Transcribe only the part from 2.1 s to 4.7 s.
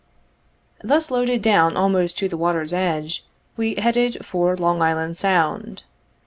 to the water's edge, we headed for